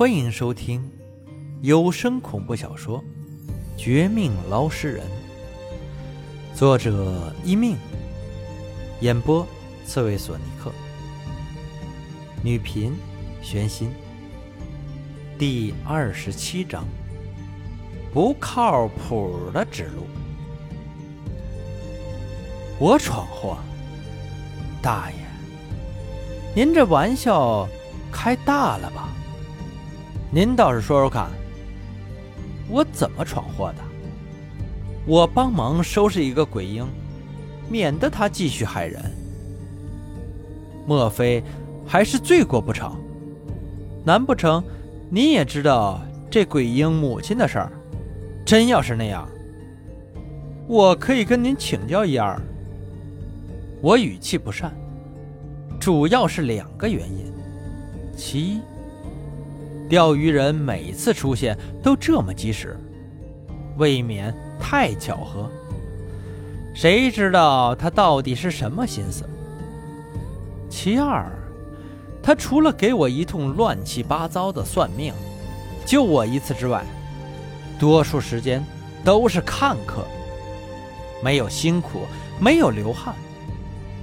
[0.00, 0.90] 欢迎收听
[1.60, 2.98] 有声恐怖小说
[3.76, 5.04] 《绝命捞尸人》，
[6.58, 7.76] 作者一命，
[9.02, 9.46] 演播
[9.84, 10.72] 刺猬索尼克，
[12.42, 12.96] 女频
[13.42, 13.92] 玄心。
[15.38, 16.86] 第二十七章：
[18.10, 20.06] 不靠谱的指路。
[22.78, 23.58] 我闯祸，
[24.80, 25.18] 大爷，
[26.56, 27.68] 您这玩笑
[28.10, 29.10] 开大了吧？
[30.32, 31.28] 您倒是说说看，
[32.68, 33.82] 我怎么闯祸的？
[35.04, 36.86] 我帮忙收拾一个鬼婴，
[37.68, 39.02] 免得他继续害人。
[40.86, 41.42] 莫非
[41.84, 42.96] 还是罪过不成？
[44.04, 44.62] 难不成
[45.10, 46.00] 你也知道
[46.30, 47.72] 这鬼婴母亲的事儿？
[48.46, 49.28] 真要是那样，
[50.68, 52.40] 我可以跟您请教一二。
[53.82, 54.72] 我语气不善，
[55.80, 57.32] 主要是两个原因，
[58.16, 58.60] 其一。
[59.90, 62.78] 钓鱼人每次出现都这么及时，
[63.76, 65.50] 未免太巧合。
[66.72, 69.28] 谁知道他到底是什么心思？
[70.68, 71.26] 其二，
[72.22, 75.12] 他除了给我一通乱七八糟的算命，
[75.84, 76.84] 救我一次之外，
[77.76, 78.64] 多数时间
[79.04, 80.04] 都是看客，
[81.20, 82.02] 没有辛苦，
[82.38, 83.12] 没有流汗，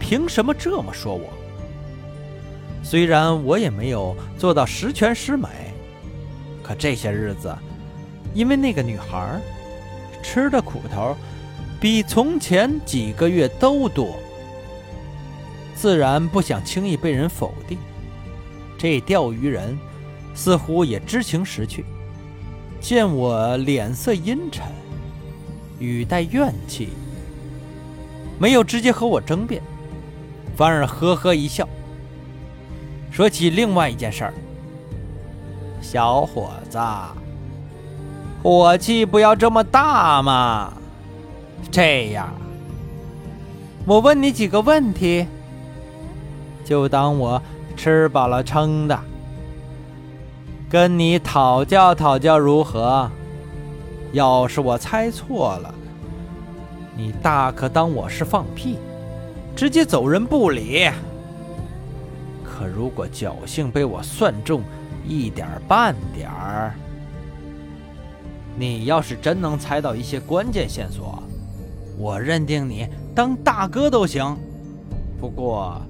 [0.00, 1.28] 凭什么这么说我？
[2.90, 5.46] 虽然我也没有做到十全十美。
[6.62, 7.54] 可这些日子，
[8.32, 9.38] 因为那个女孩
[10.22, 11.14] 吃的苦头
[11.78, 14.16] 比从前几个月都多，
[15.74, 17.76] 自然不想轻易被人否定。
[18.78, 19.78] 这钓鱼人
[20.34, 21.84] 似乎也知情识趣，
[22.80, 24.64] 见我脸色阴沉，
[25.78, 26.88] 语带怨气，
[28.38, 29.62] 没有直接和我争辩，
[30.56, 31.68] 反而呵呵一笑，
[33.10, 34.34] 说起另外一件事儿。
[35.80, 36.78] 小伙子，
[38.42, 40.72] 火气不要这么大嘛！
[41.70, 42.28] 这样，
[43.86, 45.26] 我问你几个问题，
[46.64, 47.40] 就当我
[47.76, 48.98] 吃饱了撑的，
[50.68, 53.10] 跟你讨教讨教如何？
[54.12, 55.74] 要是我猜错了，
[56.96, 58.78] 你大可当我是放屁，
[59.54, 60.90] 直接走人不理。
[62.58, 64.62] 可如果侥幸被我算中，
[65.06, 66.74] 一点半点儿，
[68.56, 71.22] 你要是真能猜到一些关键线索，
[71.96, 74.36] 我认定你当大哥都行。
[75.20, 75.80] 不过，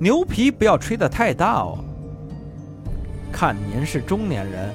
[0.00, 1.78] 牛皮不要吹得太大哦。
[3.30, 4.70] 看您是中年人，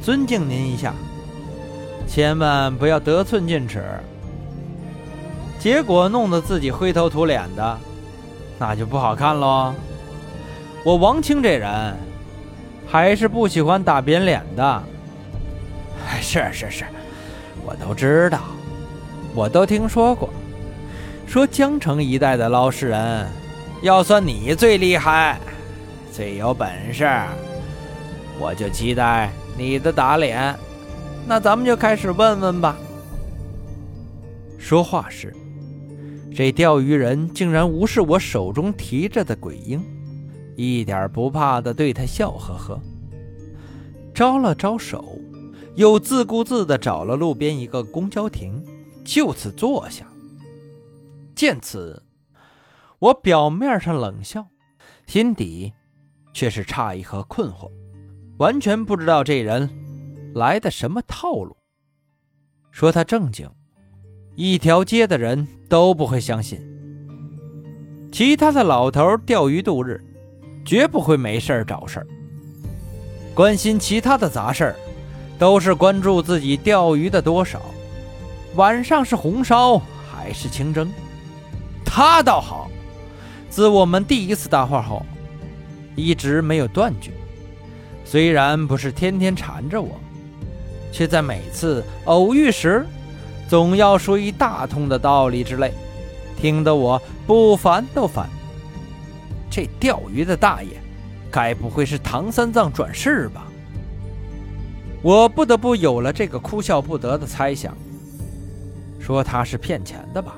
[0.00, 0.94] 尊敬您一下，
[2.06, 3.82] 千万不要得寸进尺。
[5.58, 7.78] 结果弄得自己灰头土脸的，
[8.60, 9.74] 那就不好看喽。
[10.84, 11.96] 我王清这人。
[12.90, 14.82] 还是不喜欢打扁脸的。
[16.22, 16.84] 是是是，
[17.62, 18.40] 我都知道，
[19.34, 20.30] 我都听说过，
[21.26, 23.26] 说江城一带的捞尸人，
[23.82, 25.38] 要算你最厉害，
[26.10, 27.06] 最有本事，
[28.40, 30.56] 我就期待你的打脸。
[31.26, 32.74] 那咱们就开始问问吧。
[34.58, 35.30] 说话时，
[36.34, 39.84] 这钓鱼人竟然无视我手中提着的鬼婴。
[40.58, 42.80] 一点不怕的对他笑呵呵，
[44.12, 45.16] 招了招手，
[45.76, 48.60] 又自顾自的找了路边一个公交亭，
[49.04, 50.04] 就此坐下。
[51.36, 52.02] 见此，
[52.98, 54.48] 我表面上冷笑，
[55.06, 55.72] 心底
[56.34, 57.70] 却是诧异和困惑，
[58.38, 59.70] 完全不知道这人
[60.34, 61.56] 来的什么套路。
[62.72, 63.48] 说他正经，
[64.34, 66.60] 一条街的人都不会相信。
[68.10, 70.04] 其他的老头钓鱼度日。
[70.68, 72.06] 绝不会没事找事儿，
[73.34, 74.76] 关心其他的杂事儿，
[75.38, 77.58] 都是关注自己钓鱼的多少，
[78.54, 80.92] 晚上是红烧还是清蒸。
[81.86, 82.68] 他倒好，
[83.48, 85.06] 自我们第一次搭话后，
[85.96, 87.12] 一直没有断绝。
[88.04, 89.98] 虽然不是天天缠着我，
[90.92, 92.84] 却在每次偶遇时，
[93.48, 95.72] 总要说一大通的道理之类，
[96.38, 98.28] 听得我不烦都烦。
[99.50, 100.80] 这钓鱼的大爷，
[101.30, 103.46] 该不会是唐三藏转世吧？
[105.02, 107.76] 我不得不有了这个哭笑不得的猜想，
[108.98, 110.34] 说他是骗钱的吧？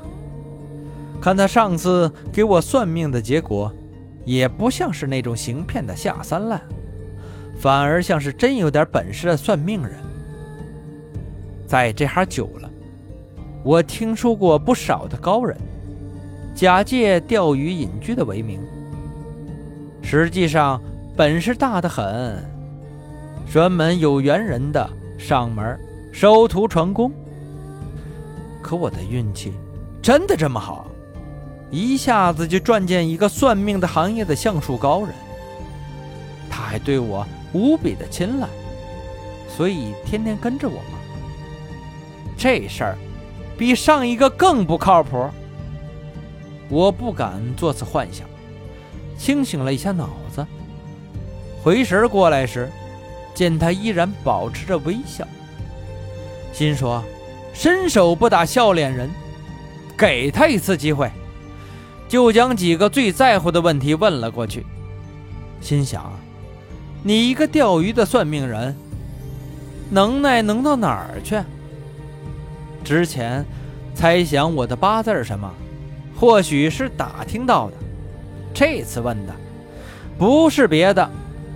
[1.21, 3.73] 看他上次给我算命的结果，
[4.25, 6.61] 也不像是那种行骗的下三滥，
[7.59, 9.93] 反而像是真有点本事的算命人。
[11.67, 12.71] 在这行久了，
[13.63, 15.57] 我听说过不少的高人，
[16.55, 18.61] 假借钓鱼隐居的为名。
[20.03, 20.81] 实际上，
[21.17, 22.45] 本事大的很，
[23.51, 24.89] 专门有缘人的
[25.19, 25.79] 上门
[26.13, 27.13] 收徒传功。
[28.63, 29.53] 可我的运气
[30.03, 30.87] 真的这么好，
[31.71, 35.15] 一下子就撞见一个算命的行业的相术高人，
[36.51, 38.49] 他还对我无比的青睐，
[39.49, 40.99] 所以天天跟着我吗？
[42.37, 42.97] 这事儿
[43.59, 45.29] 比上一个更不靠谱。
[46.69, 48.27] 我不敢做此幻想，
[49.21, 50.45] 清醒了一下脑子，
[51.63, 52.71] 回神过来时，
[53.35, 55.29] 见他依然保持着微笑，
[56.55, 57.05] 心说：
[57.53, 59.11] 伸手不打笑脸人，
[59.95, 61.11] 给他一次机会，
[62.09, 64.65] 就将几个最在乎的问题问了过去。
[65.61, 66.11] 心想：
[67.03, 68.75] 你一个钓鱼的算命人，
[69.91, 71.39] 能耐能到哪儿去？
[72.83, 73.45] 之前
[73.95, 75.53] 猜想我的八字什么？
[76.17, 77.77] 或许是打听到的，
[78.61, 79.35] 这次问的
[80.19, 81.11] 不是别的，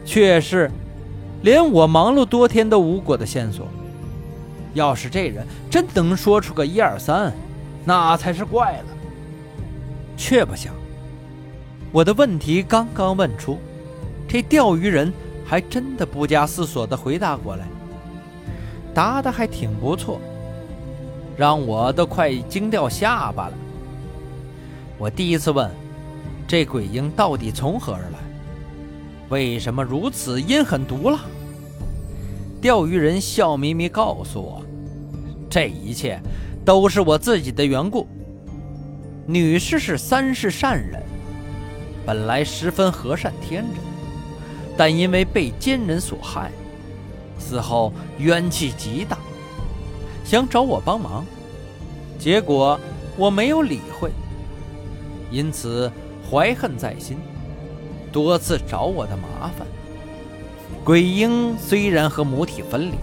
[0.06, 0.70] 却是
[1.42, 3.68] 连我忙碌多天都无果的线索。
[4.72, 7.30] 要是这人真能说出个一二三，
[7.84, 8.86] 那才是怪了。
[10.16, 10.72] 却不想，
[11.92, 13.58] 我的问题刚刚问出，
[14.26, 15.12] 这钓鱼人
[15.44, 17.66] 还真的不加思索地回答过来，
[18.94, 20.18] 答的还挺不错，
[21.36, 23.52] 让我都快惊掉下巴了。
[24.96, 25.70] 我第一次问
[26.46, 28.18] ：“这鬼婴到底从何而来？
[29.30, 31.20] 为什么如此阴狠毒辣？”
[32.60, 34.62] 钓鱼人笑眯眯告诉我
[35.50, 36.20] ：“这一切
[36.64, 38.06] 都是我自己的缘故。
[39.26, 41.02] 女士是三世善人，
[42.06, 43.82] 本来十分和善天真，
[44.76, 46.50] 但因为被奸人所害，
[47.38, 49.18] 死后冤气极大，
[50.24, 51.24] 想找我帮忙，
[52.18, 52.78] 结果
[53.16, 54.10] 我没有理会。”
[55.30, 55.90] 因此
[56.30, 57.16] 怀恨在心，
[58.12, 59.66] 多次找我的麻烦。
[60.84, 62.94] 鬼婴虽然和母体分离，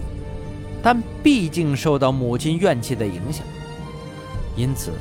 [0.82, 3.44] 但毕竟受到母亲怨气的影响，
[4.56, 4.92] 因此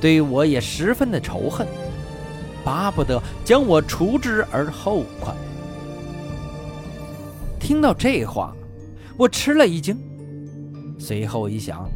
[0.00, 1.66] 对我也十分的仇恨，
[2.64, 5.34] 巴不得将我除之而后快。
[7.58, 8.54] 听到这话，
[9.16, 9.98] 我吃了一惊，
[10.98, 11.88] 随后一想，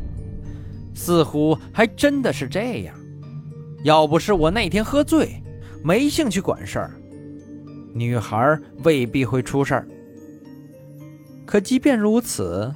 [0.95, 2.95] 似乎还真的是这样。
[3.85, 5.43] 要不是我那天喝醉，
[5.83, 6.91] 没兴趣管事儿，
[7.93, 9.87] 女孩未必会出事儿。
[11.45, 12.73] 可即便如此，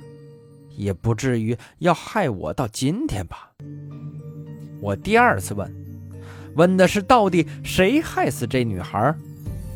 [0.76, 3.50] 也不至于要害我到今天吧？
[4.82, 5.75] 我第二次问，
[6.56, 9.14] 问的是到底谁害死这女孩？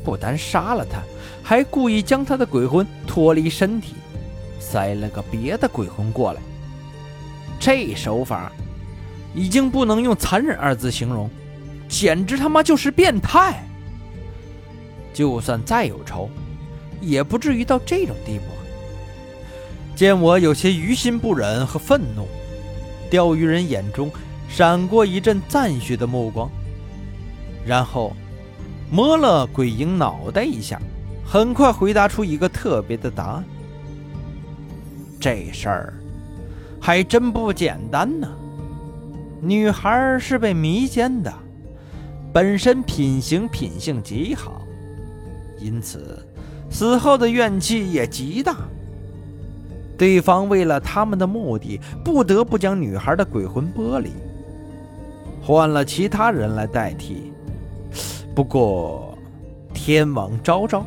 [0.05, 1.01] 不但杀了她，
[1.43, 3.95] 还故意将她的鬼魂脱离身体，
[4.61, 6.43] 塞了个别的鬼魂过来。
[7.59, 8.53] 这手法。
[9.35, 11.29] 已经不能用残忍二字形容，
[11.89, 13.65] 简直他妈就是变态。
[15.15, 16.31] 就算再有仇，
[17.01, 18.45] 也不至于到这种地步。
[19.95, 22.27] 见我有些于心不忍和愤怒，
[23.11, 24.11] 钓鱼人眼中
[24.49, 26.51] 闪过一阵赞许的目光，
[27.67, 28.15] 然后
[28.91, 30.81] 摸了鬼婴脑袋一下，
[31.25, 33.45] 很快回答出一个特别的答案。
[35.21, 35.95] 这事儿
[36.81, 38.29] 还真不简单呢。
[39.45, 41.33] 女孩是被迷奸的，
[42.33, 44.63] 本身品行品性极好，
[45.59, 46.25] 因此
[46.71, 48.55] 死后的怨气也极大。
[49.99, 54.11] 对方为了他们的目的，不得不将女孩的鬼魂剥离，
[55.43, 57.33] 换了其他人来代替。
[58.37, 59.19] 不过，
[59.75, 60.87] 天网昭昭，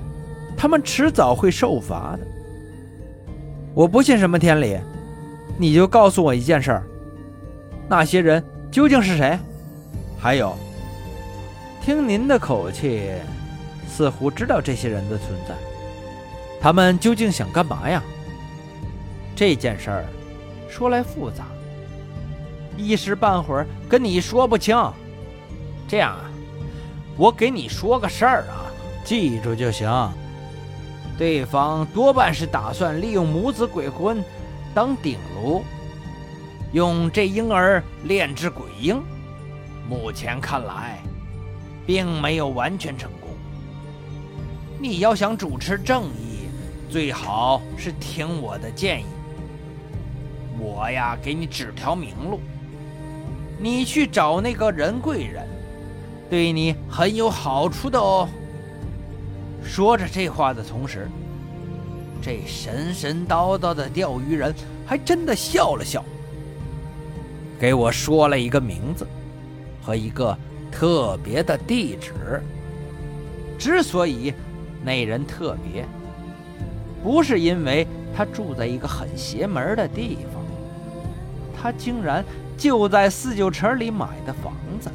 [0.55, 2.19] 他们迟早会受罚的。
[3.73, 4.77] 我不信什么天理，
[5.57, 6.87] 你就告诉我一件事儿。
[7.87, 9.37] 那些人究竟是谁？
[10.19, 10.55] 还有，
[11.81, 13.11] 听您的口气，
[13.87, 15.53] 似乎知道这些人的存在。
[16.59, 18.01] 他们究竟想干嘛呀？
[19.35, 20.05] 这件事儿
[20.67, 21.45] 说来复杂，
[22.75, 24.75] 一时半会儿跟你说不清。
[25.87, 26.25] 这样啊，
[27.17, 28.65] 我给你说个事儿啊，
[29.03, 29.87] 记住就行。
[31.17, 34.23] 对方多半是打算利用母子鬼魂
[34.73, 35.63] 当顶炉。
[36.73, 39.01] 用这婴儿炼制鬼婴，
[39.89, 40.99] 目前看来，
[41.85, 43.29] 并没有完全成功。
[44.79, 46.49] 你要想主持正义，
[46.89, 49.05] 最好是听我的建议。
[50.59, 52.39] 我呀，给你指条明路，
[53.57, 55.47] 你去找那个人贵人，
[56.29, 58.27] 对你很有好处的哦。
[59.63, 61.09] 说着这话的同时，
[62.21, 64.53] 这神神叨叨的钓鱼人
[64.85, 66.03] 还真的笑了笑。
[67.59, 69.07] 给我说了一个名字
[69.81, 70.37] 和一个
[70.71, 72.41] 特别的地址。
[73.57, 74.33] 之所以
[74.83, 75.85] 那人特别，
[77.01, 80.43] 不是因为他住在一个很邪门的地方，
[81.55, 82.23] 他竟然
[82.57, 84.91] 就在四九城里买的房子。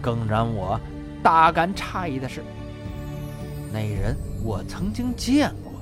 [0.00, 0.80] 更让我
[1.22, 2.42] 大感诧异的是，
[3.72, 5.72] 那人我曾经见过，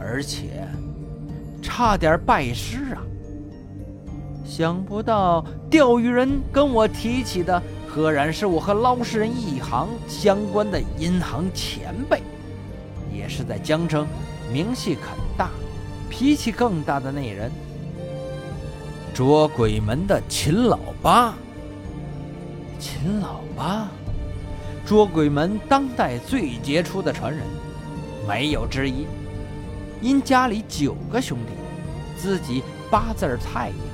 [0.00, 0.66] 而且
[1.60, 3.02] 差点拜师啊！
[4.44, 12.22] 想不到钓鱼人跟我提起的，赫然是我和捞尸人一行相关的银行前辈，
[13.12, 14.06] 也是在江城
[14.52, 15.50] 名气很大、
[16.10, 17.50] 脾气更大的那人——
[19.14, 21.34] 捉鬼门的秦老八。
[22.78, 23.86] 秦老八，
[24.84, 27.42] 捉鬼门当代最杰出的传人，
[28.26, 29.06] 没有之一。
[30.00, 31.52] 因家里九个兄弟，
[32.20, 33.91] 自己八字太阴。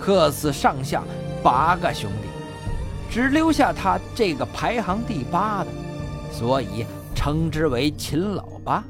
[0.00, 1.02] 克死上下
[1.42, 2.28] 八个兄弟，
[3.10, 5.70] 只留下他这个排行第八的，
[6.32, 8.82] 所以称之为秦老八。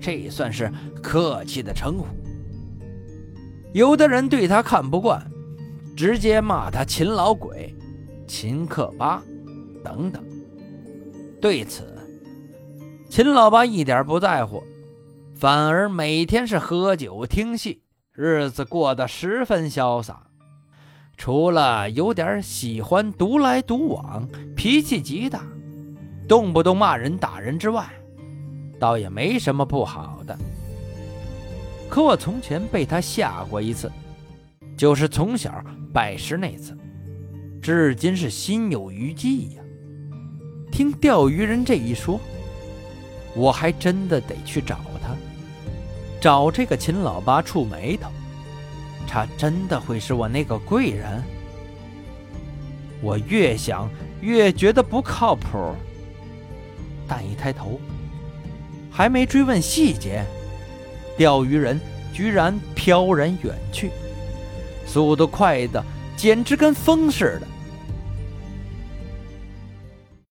[0.00, 0.70] 这算是
[1.02, 2.06] 客气的称呼。
[3.72, 5.24] 有的人对他看不惯，
[5.96, 7.74] 直接骂他秦老鬼、
[8.26, 9.22] 秦克八
[9.82, 10.22] 等等。
[11.40, 11.96] 对此，
[13.08, 14.62] 秦老八一点不在乎，
[15.34, 17.80] 反而每天是喝酒听戏。
[18.14, 20.24] 日子过得十分潇洒，
[21.16, 25.42] 除了有点喜欢独来独往、脾气极大、
[26.28, 27.88] 动不动骂人打人之外，
[28.78, 30.36] 倒也没什么不好的。
[31.88, 33.90] 可我从前被他吓过一次，
[34.76, 36.76] 就是从小拜师那次，
[37.62, 39.62] 至今是心有余悸呀。
[40.70, 42.20] 听钓鱼人这一说，
[43.34, 45.16] 我还真的得去找他。
[46.22, 48.08] 找这个秦老八触霉头，
[49.08, 51.20] 他真的会是我那个贵人？
[53.00, 55.74] 我越想越觉得不靠谱。
[57.08, 57.80] 但一抬头，
[58.88, 60.24] 还没追问细节，
[61.18, 61.80] 钓鱼人
[62.14, 63.90] 居然飘然远去，
[64.86, 65.84] 速度快的
[66.16, 67.48] 简直跟风似的。